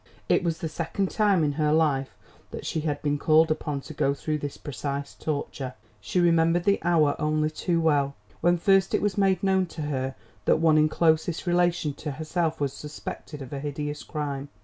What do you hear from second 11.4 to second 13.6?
relation to herself was suspected of a